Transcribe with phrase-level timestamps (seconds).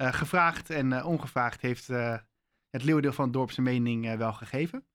[0.00, 2.16] Uh, gevraagd en uh, ongevraagd heeft uh,
[2.70, 4.86] het leeuwendeel van het dorp zijn mening wel gegeven.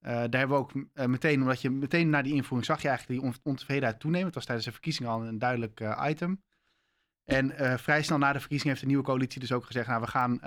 [0.00, 0.72] daar hebben we ook
[1.08, 4.26] meteen, omdat je meteen na die invoering zag je eigenlijk die ontevredenheid toenemen.
[4.26, 6.42] Het was tijdens de verkiezingen al een duidelijk item.
[7.24, 10.06] En vrij snel na de verkiezingen heeft de nieuwe coalitie dus ook gezegd, nou we
[10.06, 10.38] gaan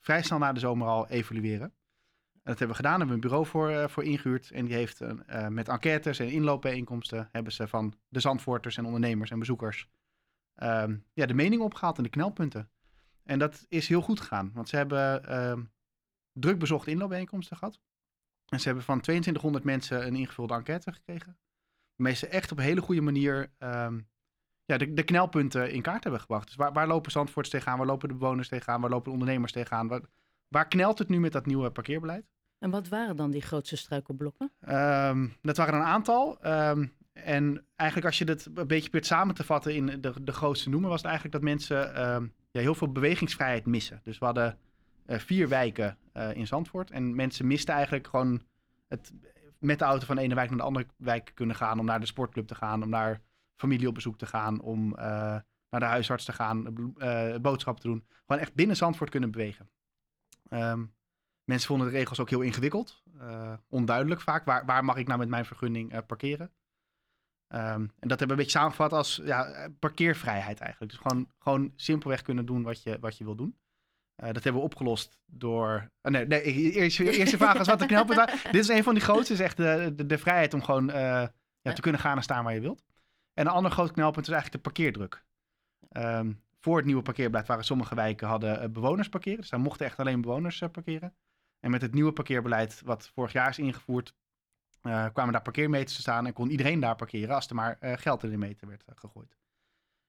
[0.00, 1.66] vrij snel na de zomer al evalueren.
[2.32, 4.50] En dat hebben we gedaan, hebben we een bureau voor, voor ingehuurd.
[4.50, 5.00] En die heeft
[5.48, 9.88] met enquêtes en inloopbijeenkomsten hebben ze van de Zandvoorters en ondernemers en bezoekers
[10.54, 12.70] ehm, ja, de mening opgehaald en de knelpunten.
[13.28, 15.64] En dat is heel goed gegaan, want ze hebben uh,
[16.32, 17.80] druk bezochte inloopbijeenkomsten gehad.
[18.48, 21.38] En ze hebben van 2200 mensen een ingevulde enquête gekregen.
[21.96, 24.08] Waarmee ze echt op een hele goede manier um,
[24.64, 26.46] ja, de, de, knelpunten in kaart hebben gebracht.
[26.46, 27.78] Dus waar, waar lopen Zandvoorts tegenaan?
[27.78, 28.80] Waar lopen de bewoners tegenaan?
[28.80, 29.88] Waar lopen de ondernemers tegenaan?
[29.88, 30.00] Waar,
[30.48, 32.26] waar knelt het nu met dat nieuwe parkeerbeleid?
[32.58, 34.52] En wat waren dan die grootste struikelblokken?
[34.68, 36.46] Um, dat waren een aantal.
[36.46, 40.32] Um, en eigenlijk als je het een beetje probeert samen te vatten in de, de
[40.32, 42.06] grootste noemen, was het eigenlijk dat mensen
[42.50, 44.00] ja, heel veel bewegingsvrijheid missen.
[44.04, 44.58] Dus we hadden
[45.06, 46.90] uh, vier wijken uh, in Zandvoort.
[46.90, 48.42] En mensen misten eigenlijk gewoon
[48.88, 49.12] het
[49.58, 51.78] met de auto van de ene wijk naar de andere wijk kunnen gaan.
[51.78, 53.20] Om naar de sportclub te gaan, om naar
[53.56, 54.98] familie op bezoek te gaan, om uh,
[55.70, 56.62] naar de huisarts te gaan,
[57.42, 58.04] boodschappen te doen.
[58.26, 59.70] Gewoon echt binnen Zandvoort kunnen bewegen.
[60.50, 60.94] Um,
[61.44, 63.02] mensen vonden de regels ook heel ingewikkeld.
[63.68, 64.44] onduidelijk vaak.
[64.44, 66.50] Waar, waar mag ik nou met mijn vergunning parkeren?
[67.54, 67.60] Um,
[67.98, 70.92] en dat hebben we een beetje samengevat als ja, parkeervrijheid eigenlijk.
[70.92, 73.58] Dus gewoon, gewoon simpelweg kunnen doen wat je, wat je wil doen.
[74.22, 75.90] Uh, dat hebben we opgelost door.
[76.02, 79.02] Uh, nee, nee, eerst, eerste vraag is wat de knelpunt Dit is een van die
[79.02, 80.94] grootste, is echt de, de, de vrijheid om gewoon uh,
[81.60, 82.84] ja, te kunnen gaan en staan waar je wilt.
[83.34, 85.24] En een ander groot knelpunt is eigenlijk de parkeerdruk.
[85.92, 89.40] Um, voor het nieuwe parkeerbeleid waren sommige wijken hadden bewoners parkeren.
[89.40, 91.14] Dus daar mochten echt alleen bewoners parkeren.
[91.60, 94.14] En met het nieuwe parkeerbeleid, wat vorig jaar is ingevoerd,
[94.82, 97.92] uh, kwamen daar parkeermeters te staan en kon iedereen daar parkeren als er maar uh,
[97.96, 99.36] geld in de meter werd uh, gegooid.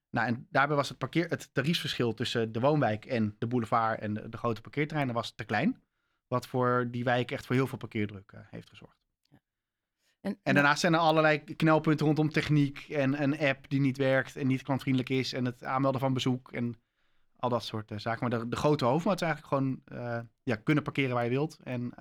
[0.09, 4.13] Nou, en daarbij was het, parkeer, het tariefsverschil tussen de woonwijk en de boulevard en
[4.13, 5.81] de, de grote parkeerterreinen was te klein.
[6.27, 8.97] Wat voor die wijk echt voor heel veel parkeerdruk heeft gezorgd.
[9.27, 9.41] Ja.
[10.21, 14.35] En, en, daarnaast zijn er allerlei knelpunten rondom techniek en een app die niet werkt
[14.35, 15.33] en niet klantvriendelijk is.
[15.33, 16.81] En het aanmelden van bezoek en
[17.35, 18.29] al dat soort zaken.
[18.29, 19.81] Maar de, de grote hoofdmaat is eigenlijk gewoon
[20.43, 21.59] ja, kunnen parkeren waar je wilt.
[21.63, 21.93] En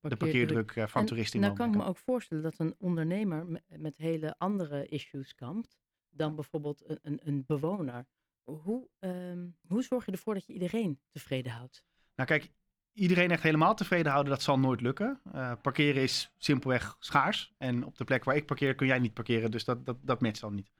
[0.00, 1.40] de parkeerdruk eh, van toeristen.
[1.40, 5.78] En nou kan ik me ook voorstellen dat een ondernemer met, hele andere issues kampt
[6.10, 8.06] dan bijvoorbeeld een, een, een bewoner.
[8.44, 11.84] Hoe, um, hoe zorg je ervoor dat je iedereen tevreden houdt?
[12.14, 12.50] Nou kijk,
[12.92, 15.20] iedereen echt helemaal tevreden houden, dat zal nooit lukken.
[15.34, 17.54] Uh, parkeren is simpelweg schaars.
[17.58, 20.20] En op de plek waar ik parkeer kun jij niet parkeren, dus dat, dat, dat
[20.20, 20.72] matcht dan niet.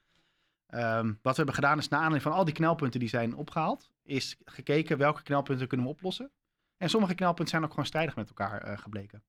[0.75, 3.91] Um, wat we hebben gedaan is, na aanleiding van al die knelpunten die zijn opgehaald,
[4.03, 6.31] is gekeken welke knelpunten kunnen we oplossen.
[6.81, 9.23] En sommige knelpunten zijn ook gewoon strijdig met elkaar uh, gebleken.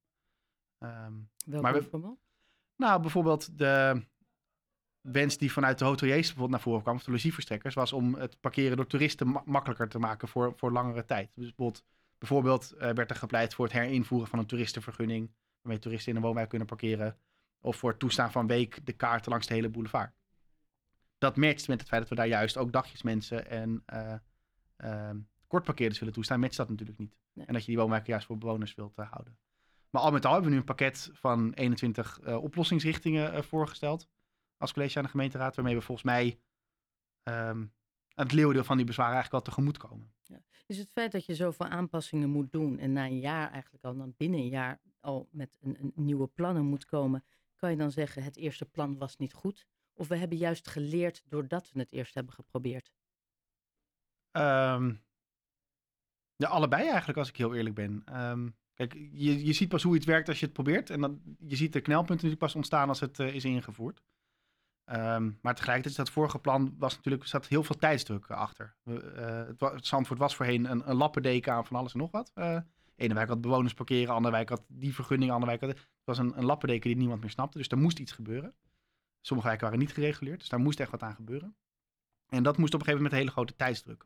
[0.79, 2.19] Um, Welke bijvoorbeeld?
[2.75, 4.05] Nou, bijvoorbeeld de
[5.01, 8.39] wens die vanuit de hoteliers bijvoorbeeld naar voren kwam, of de logieverstrekkers, was om het
[8.39, 11.31] parkeren door toeristen makkelijker te maken voor, voor langere tijd.
[11.35, 11.83] Dus bijvoorbeeld,
[12.17, 15.31] bijvoorbeeld uh, werd er gepleit voor het herinvoeren van een toeristenvergunning,
[15.61, 17.17] waarmee toeristen in een woonwijk kunnen parkeren.
[17.59, 20.13] Of voor het toestaan van week de kaarten langs de hele boulevard.
[21.17, 24.13] Dat matcht met het feit dat we daar juist ook dagjesmensen en uh,
[24.77, 25.09] uh,
[25.51, 27.17] kortparkeerders willen toestaan, matcht dat natuurlijk niet.
[27.35, 29.37] En dat je die woonwijken juist voor bewoners wilt uh, houden.
[29.89, 33.41] Maar al met al hebben we nu een pakket van 21 uh, eh, oplossingsrichtingen uh,
[33.41, 34.07] voorgesteld.
[34.57, 35.55] Als college aan de gemeenteraad.
[35.55, 36.39] Waarmee we volgens mij
[37.23, 37.73] um,
[38.13, 40.13] het leeuwendeel van die bezwaren eigenlijk wel tegemoet komen.
[40.23, 40.41] Ja.
[40.65, 42.79] Is het feit dat je zoveel aanpassingen moet doen.
[42.79, 46.27] En na een jaar eigenlijk al, dan binnen een jaar al met een, een nieuwe
[46.27, 47.23] plannen moet komen.
[47.55, 49.67] Kan je dan zeggen het eerste plan was niet goed?
[49.93, 52.91] Of we hebben juist geleerd doordat we het eerst hebben geprobeerd?
[54.31, 55.03] Um,
[56.47, 58.03] allebei eigenlijk, als ik heel eerlijk ben.
[58.21, 60.89] Um, kijk, je, je ziet pas hoe iets werkt als je het probeert.
[60.89, 64.01] En dan, je ziet de knelpunten natuurlijk pas ontstaan als het uh, is ingevoerd.
[64.85, 68.75] Um, maar tegelijkertijd, dat vorige plan was natuurlijk, zat heel veel tijdsdruk achter.
[68.83, 68.97] Uh,
[69.57, 72.31] het, Zandvoort was voorheen een, een lappendeken aan van alles en nog wat.
[72.35, 72.57] Uh,
[72.95, 75.69] ene wijk had bewoners parkeren, andere wijk had die vergunning, andere wijk had...
[75.69, 78.53] Het was een, een lappendeken die niemand meer snapte, dus er moest iets gebeuren.
[79.21, 81.55] Sommige wijken waren niet gereguleerd, dus daar moest echt wat aan gebeuren.
[82.27, 84.05] En dat moest op een gegeven moment met hele grote tijdsdruk.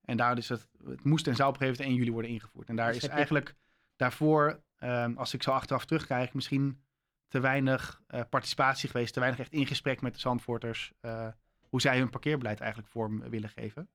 [0.00, 2.30] En daar is het, het moest en zou op een gegeven moment 1 juli worden
[2.30, 2.68] ingevoerd.
[2.68, 3.54] En daar dus is eigenlijk
[3.96, 6.82] daarvoor, um, als ik zo achteraf terugkijk, misschien
[7.28, 11.28] te weinig uh, participatie geweest, te weinig echt in gesprek met de Zandvoorters, uh,
[11.68, 13.88] hoe zij hun parkeerbeleid eigenlijk vorm willen geven.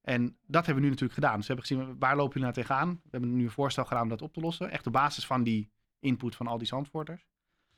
[0.00, 1.36] En dat hebben we nu natuurlijk gedaan.
[1.36, 3.00] Dus we hebben gezien, waar lopen jullie nou tegenaan?
[3.02, 4.70] We hebben nu een voorstel gedaan om dat op te lossen.
[4.70, 5.70] Echt op basis van die
[6.00, 7.26] input van al die Zandvoorters.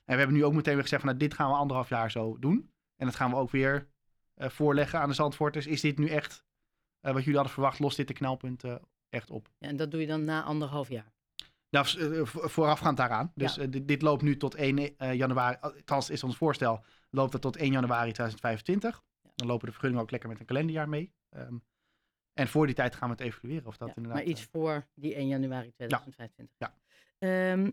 [0.04, 2.10] En we hebben nu ook meteen weer gezegd van, nou, dit gaan we anderhalf jaar
[2.10, 2.70] zo doen.
[2.96, 3.88] En dat gaan we ook weer
[4.36, 5.66] uh, voorleggen aan de Zandvoorters.
[5.66, 6.44] Is dit nu echt
[7.00, 9.50] wat jullie hadden verwacht, lost dit de knelpunten echt op.
[9.58, 11.12] Ja, en dat doe je dan na anderhalf jaar?
[11.70, 13.32] Nou, uh, voorafgaand daaraan.
[13.34, 13.62] Dus ja.
[13.62, 17.56] uh, dit, dit, loopt nu tot 1 januari, althans is ons voorstel, loopt het tot
[17.56, 19.02] 1 januari 2025.
[19.22, 19.30] Ja.
[19.34, 21.12] Dan lopen de vergunningen ook lekker met een kalenderjaar mee.
[21.36, 21.62] Um,
[22.32, 24.20] En voor die tijd gaan we het evalueren of dat Ja, inderdaad...
[24.20, 26.56] maar iets eh, voor die 1 januari 2025.
[26.58, 26.74] Ja.
[27.18, 27.70] Ehm,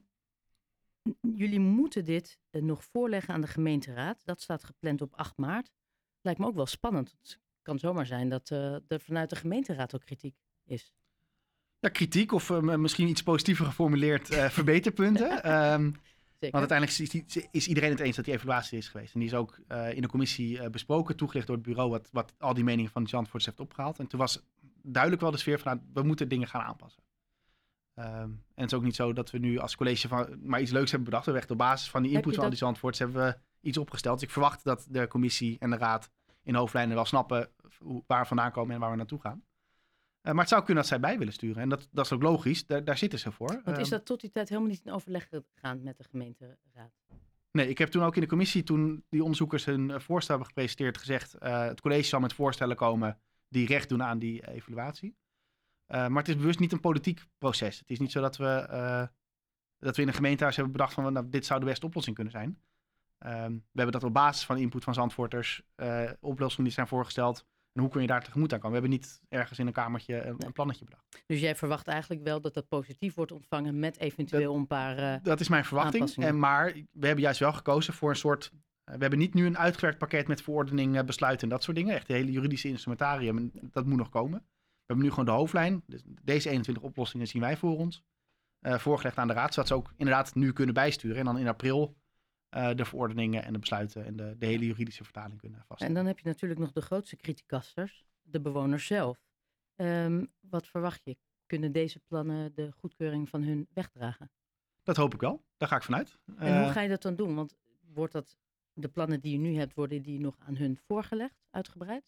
[1.21, 4.21] jullie moeten dit eh, nog voorleggen aan de gemeenteraad.
[4.25, 5.71] Dat staat gepland op 8 maart.
[6.21, 7.17] Lijkt me ook wel spannend.
[7.67, 10.35] Het kan zomaar zijn dat eh, er vanuit de gemeenteraad ook kritiek
[10.65, 10.93] is.
[11.79, 15.43] ja, kritiek of eh, misschien iets positiever geformuleerd eh, verbeterpunten.
[15.43, 15.83] Ehm,
[16.39, 16.59] Zeker.
[16.59, 19.13] Want uiteindelijk is, is- is iedereen het eens dat die evaluatie is geweest.
[19.13, 19.57] En die is ook
[19.93, 23.45] in de commissie besproken, toegelicht door het bureau, wat, wat al die meningen van Zandvoorts
[23.45, 23.99] heeft opgehaald.
[23.99, 24.43] En toen was
[24.81, 27.03] duidelijk wel de sfeer van, nou, we moeten dingen gaan aanpassen.
[27.93, 30.71] Ehm, en het is ook niet zo dat we nu als college van, maar iets
[30.71, 31.25] leuks hebben bedacht.
[31.25, 33.37] We hebben echt op basis van die input van al die Zandvoorts hebben we
[33.67, 34.15] iets opgesteld.
[34.19, 36.09] Dus ik verwacht dat de commissie en de raad
[36.47, 39.43] in hoofdlijnen wel snappen hoe- waar we vandaan komen en waar we naartoe gaan.
[40.21, 41.61] Eh, maar het zou kunnen dat zij bij willen sturen.
[41.61, 43.61] En dat, dat is ook logisch, daar, daar zitten ze voor.
[43.63, 46.57] Want is Ehm, dat tot die tijd helemaal niet in overleg gegaan met de gemeenteraad?
[47.51, 50.47] Nee, ik heb toen ook in de commissie, toen die onderzoekers hun eh, voorstel hebben
[50.47, 53.19] gepresenteerd, gezegd: eh, het college zal met voorstellen komen
[53.49, 55.15] die recht doen aan die evaluatie.
[55.87, 57.79] Maar het is bewust niet een politiek proces.
[57.79, 59.09] Het is niet zo dat we,
[59.79, 62.33] dat we in de gemeentehuis hebben bedacht van nou, dit zou de beste oplossing kunnen
[62.33, 62.61] zijn.
[63.17, 67.45] Ehm, we hebben dat op basis van input van Zandvoorters, eh, oplossingen die zijn voorgesteld.
[67.73, 68.81] En hoe kun je daar tegemoet aan komen?
[68.81, 71.23] We hebben niet ergens in een kamertje een, een plannetje bedacht.
[71.25, 74.97] Dus jij verwacht eigenlijk wel dat dat positief wordt ontvangen met eventueel een paar...
[74.97, 76.15] eh, Dat is mijn verwachting.
[76.15, 78.51] En, maar we hebben juist wel gekozen voor een soort.
[78.83, 81.95] eh, we hebben niet nu een uitgewerkt pakket met verordening, besluiten en dat soort dingen.
[81.95, 83.37] Echt de hele juridische instrumentarium.
[83.37, 84.39] En dat moet nog komen.
[84.39, 85.83] We hebben nu gewoon de hoofdlijn.
[85.87, 88.03] Dus deze 21 oplossingen zien wij voor ons.
[88.61, 89.53] voorgelegd aan de raad.
[89.53, 91.17] Zodat ze ook inderdaad nu kunnen bijsturen.
[91.17, 91.95] En dan in april
[92.49, 95.95] eh, de verordeningen en de besluiten en de, de hele juridische vertaling kunnen En vaststellen.
[95.95, 99.17] dan heb je natuurlijk nog de grootste criticasters, de bewoners zelf.
[99.75, 101.17] Ehm, wat verwacht je?
[101.45, 104.31] Kunnen deze plannen de goedkeuring van hun wegdragen?
[104.83, 105.43] Dat hoop ik wel.
[105.57, 106.17] Daar ga ik vanuit.
[106.37, 107.35] En hoe Eh, ga je dat dan doen?
[107.35, 107.55] Want
[107.93, 108.37] wordt dat,
[108.73, 112.03] de plannen die je nu hebt, worden die nog aan hun voorgelegd, uitgebreid?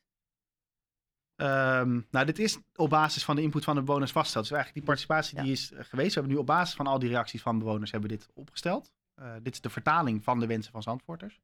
[1.35, 4.47] Ehm, nou, dit is op basis van de input van de bewoners vastgesteld.
[4.47, 5.43] Dus eigenlijk die participatie Ja.
[5.43, 6.13] die is eh, geweest.
[6.13, 8.93] We hebben nu op basis van al die reacties van bewoners hebben we dit opgesteld.
[9.19, 11.39] Eh, dit is de vertaling van de wensen van Zandvoorters.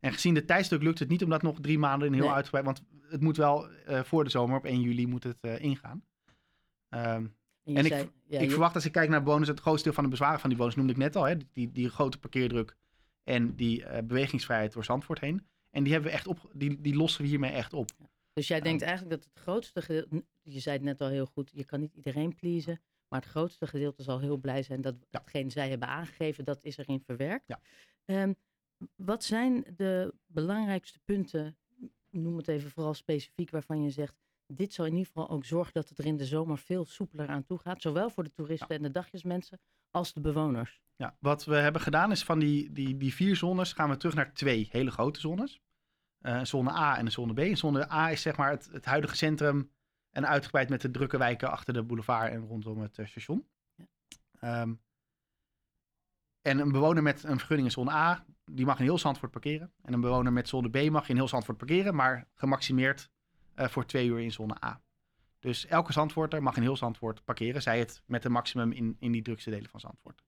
[0.00, 2.32] En gezien de tijdsdruk lukt het niet om dat nog drie maanden in heel Nee.
[2.34, 2.64] uitgebreid...
[2.64, 6.04] Want het moet wel eh, voor de zomer, op 1 juli, moet het eh, ingaan.
[6.88, 7.26] Ehm,
[7.64, 9.84] En ik zei- v- ja, ik je- verwacht als ik kijk naar bewoners, het grootste
[9.84, 11.24] deel van de bezwaren van die bewoners noemde ik net al.
[11.24, 12.76] Hè, die, die grote parkeerdruk
[13.24, 15.46] en die bewegingsvrijheid door Zandvoort heen.
[15.70, 17.90] En die, hebben we echt op, die, die lossen we hiermee echt op.
[18.32, 21.50] Dus jij denkt eigenlijk dat het grootste gedeelte, je zei het net al heel goed,
[21.54, 25.06] je kan niet iedereen pleasen, maar het grootste gedeelte zal heel blij zijn dat Ja.
[25.10, 27.44] datgene zij hebben aangegeven, dat is erin verwerkt.
[27.46, 27.60] Ja.
[28.04, 28.32] Ehm,
[28.94, 31.56] wat zijn de belangrijkste punten,
[32.10, 34.14] noem het even vooral specifiek, waarvan je zegt,
[34.46, 37.28] dit zal in ieder geval ook zorgen dat het er in de zomer veel soepeler
[37.28, 39.60] aan toe gaat, zowel voor de toeristen en de dagjesmensen
[39.90, 40.80] als de bewoners.
[40.96, 44.14] Ja, wat we hebben gedaan is van die, die, die vier zones gaan we terug
[44.14, 45.60] naar twee hele grote zones.
[46.20, 47.38] Een zone A en een zone B.
[47.38, 49.70] Een zone A is zeg maar het, het huidige centrum
[50.16, 53.46] en uitgebreid met de drukke wijken achter de boulevard en rondom het eh, station.
[53.74, 53.86] Ja.
[54.40, 54.74] Ehm,
[56.42, 59.72] en een bewoner met een vergunning in zone A, die mag in heel Zandvoort parkeren.
[59.82, 63.10] En een bewoner met zone B mag in heel Zandvoort parkeren, maar gemaximeerd
[63.54, 64.80] eh, voor twee uur in zone A.
[65.38, 69.12] Dus elke Zandvoorter mag in heel Zandvoort parkeren, zij het met een maximum in, in
[69.12, 70.22] die drukste delen van Zandvoort.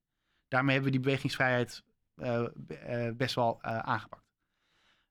[0.48, 1.82] Daarmee hebben we die bewegingsvrijheid
[2.14, 4.26] eh, be- best wel aangepakt.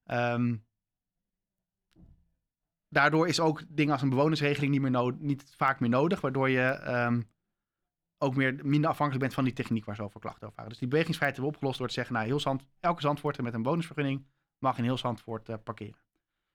[0.03, 0.55] Ehm,
[2.89, 6.49] daardoor is ook dingen als een bewonersregeling niet, meer no- niet vaak meer nodig, waardoor
[6.49, 7.21] je ehm,
[8.17, 10.69] ook meer, minder afhankelijk bent van die techniek waar zoveel klachten over waren.
[10.71, 14.25] Dus die bewegingsvrijheid hebben we opgelost door te zeggen, nou, elke Zandvoorter met een bonusvergunning
[14.59, 16.01] mag in heel Zandvoort eh, parkeren.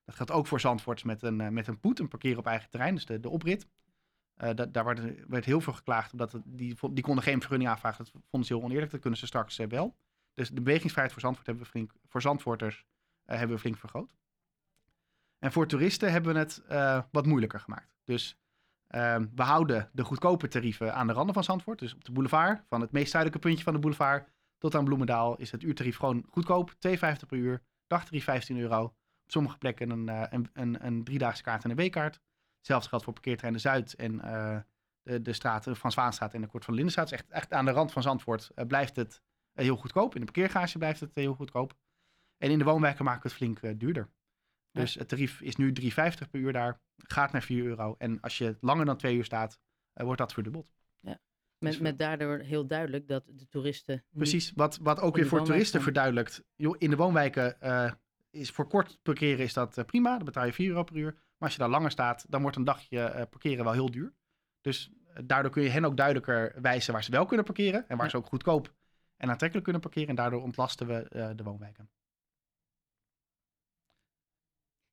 [0.05, 2.71] Dat geldt ook voor Zandvoorts met een, eh, met een poet, een parkeren op eigen
[2.71, 3.67] terrein, dus de, de oprit.
[4.35, 8.05] Eh, da- daar werd, werd heel veel geklaagd, omdat die, die konden geen vergunning aanvragen.
[8.05, 9.97] Dat vonden ze heel oneerlijk, dat kunnen ze straks wel.
[10.35, 12.85] Dus de bewegingsvrijheid voor Zandvoort hebben we flink, voor Zandvoorters
[13.25, 14.15] hebben we flink vergroot.
[15.43, 17.97] En voor toeristen hebben we het eh, wat moeilijker gemaakt.
[18.05, 18.37] Dus
[18.87, 21.79] ehm, we houden de goedkope tarieven aan de randen van Zandvoort.
[21.79, 25.37] Dus op de boulevard, van het meest zuidelijke puntje van de boulevard tot aan Bloemendaal,
[25.37, 26.71] is het uurtarief gewoon goedkoop.
[26.71, 26.97] 2,50
[27.29, 28.83] per uur, dagtarief 15 euro.
[28.85, 28.95] Op
[29.31, 32.21] sommige plekken een, eh, een, een, een driedaagse kaart en een weekkaart.
[32.57, 34.59] Hetzelfde geldt voor parkeerterrein de Zuid en eh,
[35.03, 37.09] de, de straat de Frans Waanstraat en de Kort van de Lindenstraat.
[37.09, 39.23] Dus echt, echt aan de rand van Zandvoort blijft het
[39.53, 40.15] heel goedkoop.
[40.15, 41.75] In de parkeergarage blijft het heel goedkoop.
[42.39, 44.09] En in de woonwijken maken we het flink duurder.
[44.73, 45.89] Dus het tarief is nu 3,50
[46.31, 47.95] per uur daar, gaat naar 4 euro.
[47.99, 49.59] En als je langer dan twee uur staat,
[49.93, 50.73] eh, wordt dat verdubbeld.
[51.01, 55.45] Met, Dus- met daardoor heel duidelijk dat de toeristen Precies, wat, wat ook weer voor
[55.45, 55.83] toeristen gaan.
[55.83, 56.45] verduidelijkt.
[56.57, 57.93] In de woonwijken eh,
[58.31, 61.13] is voor kort parkeren is dat eh, prima, dan betaal je 4 euro per uur.
[61.13, 64.13] Maar als je daar langer staat, dan wordt een dagje parkeren wel heel duur.
[64.61, 64.93] Dus
[65.25, 67.89] daardoor kun je hen ook duidelijker wijzen waar ze wel kunnen parkeren.
[67.89, 68.11] En waar Ja.
[68.11, 68.75] ze ook goedkoop
[69.17, 70.09] en aantrekkelijk kunnen parkeren.
[70.09, 71.91] En daardoor ontlasten we de woonwijken.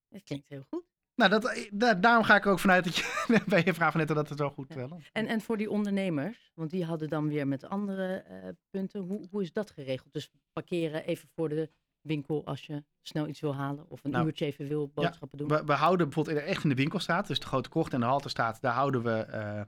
[0.10, 0.84] Het klinkt heel goed.
[1.16, 3.04] Nou, dat, eh, da- daarom ga ik er ook vanuit dat je
[3.48, 4.76] bij je vraag van net dat het wel goed Ja.
[4.76, 5.00] wel.
[5.12, 9.02] En, en voor die ondernemers, want die hadden dan weer met andere eh, punten.
[9.02, 10.14] Hoe, hoe is dat geregeld?
[10.14, 11.70] Dus parkeren even voor de
[12.02, 15.48] winkel als je snel iets wil halen of een Nou, uurtje even wil boodschappen doen.
[15.48, 18.06] We, we houden bijvoorbeeld in- echt in de winkelstraat, dus de Grote Kocht en de
[18.06, 19.62] Halterstraat, daar houden we, eh,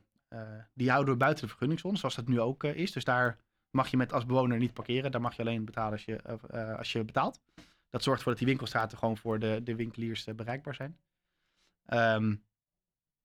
[0.74, 2.92] die houden we buiten de vergunningszone, zoals dat nu ook is.
[2.92, 3.38] Dus daar
[3.72, 5.12] mag je met als bewoner niet parkeren.
[5.12, 6.22] Daar mag je alleen betalen als je,
[6.78, 7.40] als je betaalt.
[7.92, 11.00] Dat zorgt ervoor dat die winkelstraten gewoon voor de, de winkeliers eh, bereikbaar zijn.
[11.86, 12.36] Ehm,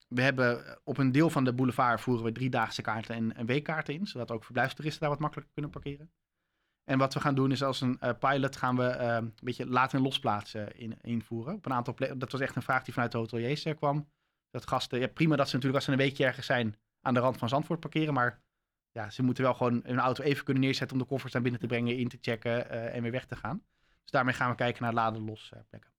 [0.09, 3.95] we hebben op een deel van de boulevard voeren we driedaagse kaarten en, en weekkaarten
[3.95, 6.11] in, zodat ook verblijfstoeristen daar wat makkelijker kunnen parkeren.
[6.85, 9.67] En wat we gaan doen is als een eh, pilot gaan we eh, een beetje
[9.67, 11.55] laten en losplaatsen in, invoeren.
[11.55, 11.95] Op een aantal.
[12.17, 14.09] Dat was echt een vraag die vanuit de hoteliers eh, kwam.
[14.51, 17.37] Dat gasten, prima dat ze natuurlijk als ze een weekje ergens zijn aan de rand
[17.37, 18.15] van Zandvoort parkeren.
[18.15, 18.43] Maar
[18.97, 21.61] ja, ze moeten wel gewoon hun auto even kunnen neerzetten om de koffers naar binnen
[21.61, 23.65] te brengen, in te checken eh, en weer weg te gaan.
[24.07, 25.93] Dus daarmee gaan we kijken naar laden los eh, plekken.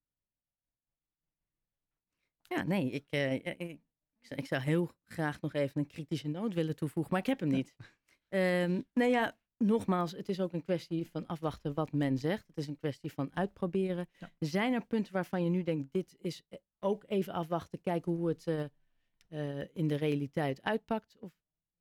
[2.42, 3.80] Ja, nee, ik, eh, ik, ik,
[4.20, 7.40] zou- ik zou heel graag nog even een kritische noot willen toevoegen, maar ik heb
[7.40, 7.74] hem niet.
[8.28, 12.46] Ehm nou ja, nogmaals, het is ook een kwestie van afwachten wat men zegt.
[12.46, 14.08] Het is een kwestie van uitproberen.
[14.18, 14.30] Ja.
[14.38, 18.28] Zijn er punten waarvan je nu denkt, dit is eh, ook even afwachten, kijken hoe
[18.28, 18.46] het
[19.72, 21.16] in de realiteit uitpakt?
[21.18, 21.32] Of,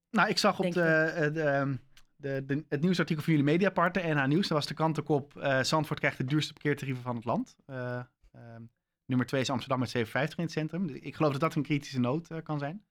[0.09, 1.75] Nou, ik zag op de, de, ehm,
[2.17, 4.47] de, de- het nieuwsartikel van jullie mediapartner, NH Nieuws.
[4.47, 7.55] Daar was de krantenkop, eh Zandvoort krijgt de duurste parkeertarieven van het land.
[7.65, 7.99] Eh,
[8.31, 8.61] ehm,
[9.05, 10.87] nummer twee is Amsterdam met 7,50 in het centrum.
[10.87, 12.83] Dus Ik geloof dat dat een kritische noot eh, kan zijn.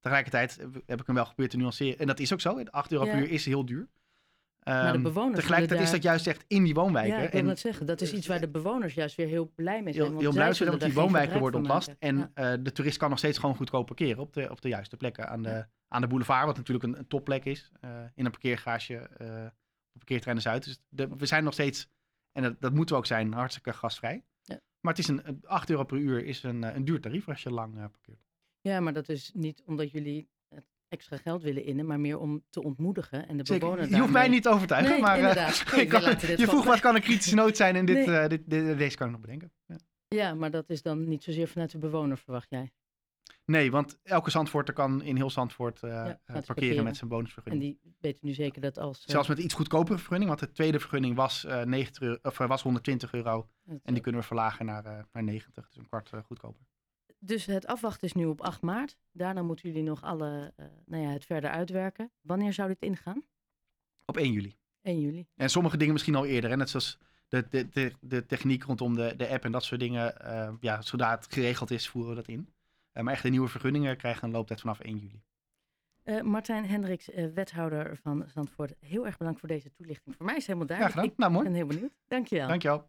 [0.00, 0.56] Tegelijkertijd
[0.86, 1.98] heb ik hem wel geprobeerd te nuanceren.
[1.98, 2.62] En dat is ook zo.
[2.70, 3.20] 8 euro per Ja.
[3.20, 3.88] uur is heel duur.
[4.66, 7.16] Maar de Ehm, bewoners Tegelijkertijd is dat juist echt in die woonwijken.
[7.18, 9.52] ja, ik wil en net zeggen, dat is iets waar de bewoners juist weer heel
[9.54, 9.94] blij mee zijn.
[9.94, 11.94] heel, want heel zij blij zijn, want die woonwijken worden ontlast.
[11.98, 12.30] En Ja.
[12.34, 15.28] eh, de toerist kan nog steeds gewoon goedkoop parkeren op de, op de juiste plekken.
[15.28, 17.70] Aan de, aan de boulevard, wat natuurlijk een, een topplek is.
[17.80, 19.44] eh, in een parkeergarage eh,
[19.92, 20.64] op parkeerterrein Zuid.
[20.64, 21.88] Dus de, we zijn nog steeds,
[22.32, 24.24] en dat, dat moeten we ook zijn, hartstikke gastvrij.
[24.42, 24.60] Ja.
[24.80, 27.42] Maar het is een, een 8 euro per uur is een, een duur tarief als
[27.42, 28.24] je lang parkeert.
[28.60, 30.28] Ja, maar dat is niet omdat jullie
[30.88, 34.12] extra geld willen innen, maar meer om te ontmoedigen en de Zeker, bewoner je hoeft
[34.12, 35.34] mij niet te overtuigen, Nee, maar eh,
[35.88, 36.00] kan-
[36.36, 38.16] je vroeg wat kan een kritische noot zijn en dit, Nee.
[38.16, 39.52] eh, dit, dit- deze kan ik nog bedenken.
[39.66, 39.76] Ja.
[40.08, 42.72] Ja, maar dat is dan niet zozeer vanuit de bewoner, verwacht jij.
[43.44, 46.84] Nee, want elke Zandvoorter kan in heel Zandvoort eh, eh, gratis parkeren, parkeren.
[46.84, 47.62] met zijn En bonusvergunning.
[47.62, 49.04] die weten nu zeker dat als...
[49.04, 52.40] eh, Zelfs met iets goedkopere vergunning, want de tweede vergunning was, eh 90 euro, of,
[52.40, 53.48] eh, was 120 euro.
[53.82, 56.62] En die kunnen we verlagen naar, eh, naar 90, dus een kwart eh, goedkoper.
[57.26, 58.96] Dus het afwachten is nu op 8 maart.
[59.12, 62.10] Daarna moeten jullie nog alle, eh, nou ja, het verder uitwerken.
[62.20, 63.22] Wanneer zou dit ingaan?
[64.04, 64.56] Op 1 juli.
[64.82, 65.26] 1 juli.
[65.36, 66.56] En sommige dingen misschien al eerder, hè?
[66.56, 70.20] net zoals de, de, de, de techniek rondom de, de app en dat soort dingen.
[70.20, 72.48] eh, ja, zodra het geregeld is, voeren we dat in.
[72.92, 75.22] Eh, maar echt de nieuwe vergunningen krijgen een looptijd vanaf 1 juli.
[76.22, 78.74] Martijn Hendricks, wethouder van Zandvoort.
[78.80, 80.16] Heel erg bedankt voor deze toelichting.
[80.16, 81.14] Voor mij is het helemaal Ja, duidelijk.
[81.14, 81.30] gedaan.
[81.32, 81.46] Nou, mooi.
[81.46, 81.92] Ik ben heel benieuwd.
[82.08, 82.48] Dankjewel.
[82.48, 82.88] Dankjewel.